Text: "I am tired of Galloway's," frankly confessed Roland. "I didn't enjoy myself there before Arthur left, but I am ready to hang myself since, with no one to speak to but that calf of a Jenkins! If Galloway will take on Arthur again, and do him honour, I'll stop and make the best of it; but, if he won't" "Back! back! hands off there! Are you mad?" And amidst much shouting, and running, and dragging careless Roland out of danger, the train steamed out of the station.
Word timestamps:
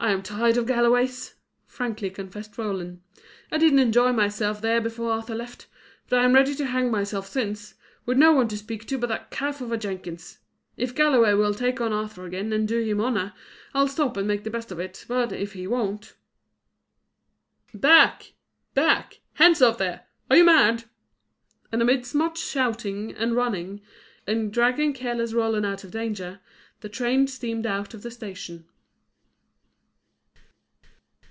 "I 0.00 0.12
am 0.12 0.22
tired 0.22 0.56
of 0.56 0.66
Galloway's," 0.68 1.34
frankly 1.66 2.08
confessed 2.08 2.56
Roland. 2.56 3.00
"I 3.50 3.58
didn't 3.58 3.80
enjoy 3.80 4.12
myself 4.12 4.60
there 4.60 4.80
before 4.80 5.10
Arthur 5.10 5.34
left, 5.34 5.66
but 6.08 6.20
I 6.20 6.24
am 6.24 6.34
ready 6.36 6.54
to 6.54 6.66
hang 6.66 6.92
myself 6.92 7.26
since, 7.26 7.74
with 8.06 8.16
no 8.16 8.30
one 8.32 8.46
to 8.46 8.56
speak 8.56 8.86
to 8.86 8.96
but 8.98 9.08
that 9.08 9.32
calf 9.32 9.60
of 9.60 9.72
a 9.72 9.76
Jenkins! 9.76 10.38
If 10.76 10.94
Galloway 10.94 11.32
will 11.32 11.52
take 11.52 11.80
on 11.80 11.92
Arthur 11.92 12.26
again, 12.26 12.52
and 12.52 12.68
do 12.68 12.80
him 12.80 13.00
honour, 13.00 13.34
I'll 13.74 13.88
stop 13.88 14.16
and 14.16 14.28
make 14.28 14.44
the 14.44 14.50
best 14.50 14.70
of 14.70 14.78
it; 14.78 15.04
but, 15.08 15.32
if 15.32 15.54
he 15.54 15.66
won't" 15.66 16.14
"Back! 17.90 18.34
back! 18.74 19.18
hands 19.34 19.60
off 19.60 19.78
there! 19.78 20.02
Are 20.30 20.36
you 20.36 20.44
mad?" 20.44 20.84
And 21.72 21.82
amidst 21.82 22.14
much 22.14 22.38
shouting, 22.38 23.16
and 23.16 23.34
running, 23.34 23.80
and 24.28 24.52
dragging 24.52 24.92
careless 24.92 25.32
Roland 25.32 25.66
out 25.66 25.82
of 25.82 25.90
danger, 25.90 26.38
the 26.82 26.88
train 26.88 27.26
steamed 27.26 27.66
out 27.66 27.94
of 27.94 28.02
the 28.04 28.12
station. 28.12 28.66